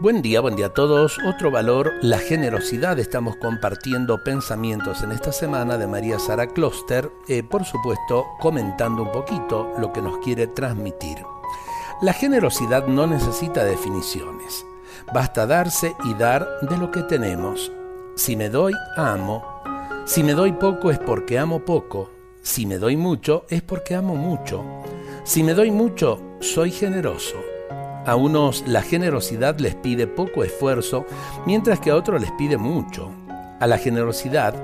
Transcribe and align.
Buen 0.00 0.22
día, 0.22 0.40
buen 0.40 0.54
día 0.54 0.66
a 0.66 0.74
todos. 0.74 1.18
Otro 1.26 1.50
valor, 1.50 1.92
la 2.02 2.18
generosidad. 2.18 3.00
Estamos 3.00 3.34
compartiendo 3.34 4.22
pensamientos 4.22 5.02
en 5.02 5.10
esta 5.10 5.32
semana 5.32 5.76
de 5.76 5.88
María 5.88 6.20
Sara 6.20 6.46
Kloster, 6.46 7.10
eh, 7.26 7.42
por 7.42 7.64
supuesto 7.64 8.24
comentando 8.38 9.02
un 9.02 9.10
poquito 9.10 9.74
lo 9.76 9.92
que 9.92 10.00
nos 10.00 10.18
quiere 10.18 10.46
transmitir. 10.46 11.18
La 12.00 12.12
generosidad 12.12 12.86
no 12.86 13.08
necesita 13.08 13.64
definiciones. 13.64 14.64
Basta 15.12 15.46
darse 15.48 15.96
y 16.04 16.14
dar 16.14 16.46
de 16.62 16.78
lo 16.78 16.92
que 16.92 17.02
tenemos. 17.02 17.72
Si 18.14 18.36
me 18.36 18.50
doy, 18.50 18.74
amo. 18.96 19.42
Si 20.04 20.22
me 20.22 20.34
doy 20.34 20.52
poco 20.52 20.92
es 20.92 21.00
porque 21.00 21.40
amo 21.40 21.64
poco. 21.64 22.08
Si 22.40 22.66
me 22.66 22.78
doy 22.78 22.96
mucho 22.96 23.46
es 23.48 23.62
porque 23.62 23.96
amo 23.96 24.14
mucho. 24.14 24.64
Si 25.24 25.42
me 25.42 25.54
doy 25.54 25.72
mucho, 25.72 26.20
soy 26.38 26.70
generoso. 26.70 27.57
A 28.08 28.16
unos 28.16 28.64
la 28.66 28.80
generosidad 28.80 29.58
les 29.58 29.74
pide 29.74 30.06
poco 30.06 30.42
esfuerzo, 30.42 31.04
mientras 31.44 31.78
que 31.78 31.90
a 31.90 31.94
otros 31.94 32.18
les 32.22 32.30
pide 32.32 32.56
mucho. 32.56 33.10
A 33.60 33.66
la 33.66 33.76
generosidad 33.76 34.54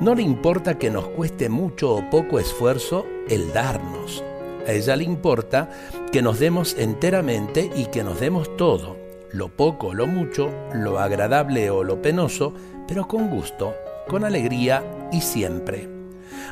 no 0.00 0.14
le 0.14 0.22
importa 0.22 0.78
que 0.78 0.88
nos 0.88 1.08
cueste 1.08 1.50
mucho 1.50 1.94
o 1.94 2.08
poco 2.08 2.38
esfuerzo 2.38 3.04
el 3.28 3.52
darnos. 3.52 4.24
A 4.66 4.72
ella 4.72 4.96
le 4.96 5.04
importa 5.04 5.68
que 6.12 6.22
nos 6.22 6.38
demos 6.38 6.76
enteramente 6.78 7.70
y 7.76 7.84
que 7.88 8.02
nos 8.02 8.20
demos 8.20 8.56
todo, 8.56 8.96
lo 9.30 9.50
poco 9.50 9.88
o 9.88 9.94
lo 9.94 10.06
mucho, 10.06 10.48
lo 10.72 10.98
agradable 10.98 11.68
o 11.68 11.84
lo 11.84 12.00
penoso, 12.00 12.54
pero 12.88 13.06
con 13.06 13.28
gusto, 13.28 13.74
con 14.08 14.24
alegría 14.24 14.82
y 15.12 15.20
siempre. 15.20 15.90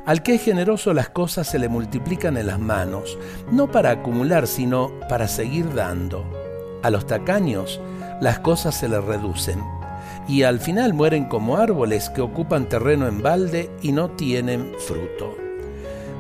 Al 0.04 0.22
que 0.22 0.34
es 0.34 0.42
generoso 0.42 0.92
las 0.92 1.08
cosas 1.08 1.46
se 1.48 1.58
le 1.58 1.70
multiplican 1.70 2.36
en 2.36 2.48
las 2.48 2.60
manos, 2.60 3.18
no 3.50 3.70
para 3.70 3.90
acumular, 3.90 4.46
sino 4.46 4.92
para 5.08 5.28
seguir 5.28 5.72
dando. 5.72 6.41
A 6.82 6.90
los 6.90 7.06
tacaños 7.06 7.80
las 8.20 8.40
cosas 8.40 8.74
se 8.74 8.88
les 8.88 9.02
reducen 9.04 9.62
y 10.28 10.42
al 10.42 10.60
final 10.60 10.94
mueren 10.94 11.24
como 11.24 11.56
árboles 11.56 12.10
que 12.10 12.20
ocupan 12.20 12.68
terreno 12.68 13.06
en 13.08 13.22
balde 13.22 13.70
y 13.82 13.92
no 13.92 14.10
tienen 14.10 14.72
fruto. 14.78 15.36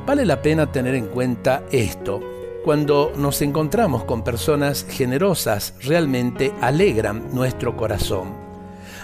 Vale 0.06 0.26
la 0.26 0.42
pena 0.42 0.72
tener 0.72 0.94
en 0.94 1.06
cuenta 1.06 1.62
esto. 1.70 2.20
Cuando 2.64 3.12
nos 3.16 3.42
encontramos 3.42 4.04
con 4.04 4.22
personas 4.22 4.86
generosas, 4.88 5.74
realmente 5.80 6.52
alegran 6.60 7.32
nuestro 7.32 7.76
corazón. 7.76 8.42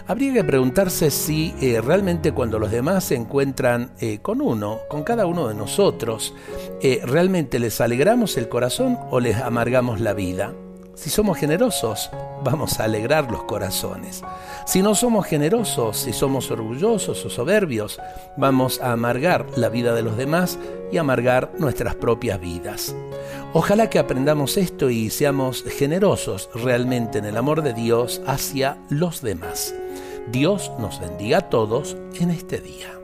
Habría 0.06 0.32
que 0.32 0.44
preguntarse 0.44 1.10
si 1.10 1.54
eh, 1.60 1.80
realmente 1.80 2.32
cuando 2.32 2.58
los 2.58 2.70
demás 2.70 3.04
se 3.04 3.14
encuentran 3.14 3.92
eh, 4.00 4.20
con 4.22 4.40
uno, 4.40 4.78
con 4.88 5.02
cada 5.02 5.26
uno 5.26 5.48
de 5.48 5.54
nosotros, 5.54 6.34
eh, 6.82 7.00
realmente 7.04 7.58
les 7.58 7.80
alegramos 7.80 8.36
el 8.38 8.48
corazón 8.48 8.98
o 9.10 9.20
les 9.20 9.36
amargamos 9.36 10.00
la 10.00 10.14
vida. 10.14 10.54
Si 10.98 11.10
somos 11.10 11.38
generosos, 11.38 12.10
vamos 12.42 12.80
a 12.80 12.84
alegrar 12.84 13.30
los 13.30 13.44
corazones. 13.44 14.24
Si 14.66 14.82
no 14.82 14.96
somos 14.96 15.26
generosos, 15.26 15.96
si 15.96 16.12
somos 16.12 16.50
orgullosos 16.50 17.24
o 17.24 17.30
soberbios, 17.30 18.00
vamos 18.36 18.80
a 18.80 18.90
amargar 18.90 19.46
la 19.54 19.68
vida 19.68 19.94
de 19.94 20.02
los 20.02 20.16
demás 20.16 20.58
y 20.90 20.96
amargar 20.96 21.52
nuestras 21.56 21.94
propias 21.94 22.40
vidas. 22.40 22.96
Ojalá 23.52 23.88
que 23.88 24.00
aprendamos 24.00 24.56
esto 24.56 24.90
y 24.90 25.08
seamos 25.10 25.62
generosos 25.62 26.50
realmente 26.52 27.18
en 27.18 27.26
el 27.26 27.36
amor 27.36 27.62
de 27.62 27.74
Dios 27.74 28.20
hacia 28.26 28.78
los 28.90 29.22
demás. 29.22 29.72
Dios 30.32 30.72
nos 30.80 30.98
bendiga 30.98 31.38
a 31.38 31.48
todos 31.48 31.96
en 32.18 32.32
este 32.32 32.60
día. 32.60 32.98